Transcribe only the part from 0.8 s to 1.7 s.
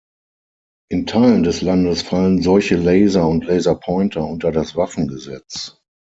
In Teilen des